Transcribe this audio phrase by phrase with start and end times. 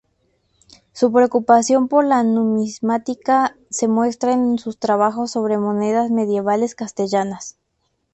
[0.93, 7.59] Su preocupación por la numismática se demuestra en sus trabajos sobre monedas medievales castellanas.